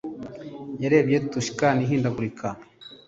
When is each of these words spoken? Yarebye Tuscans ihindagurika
Yarebye 0.81 1.17
Tuscans 1.31 1.81
ihindagurika 1.85 2.47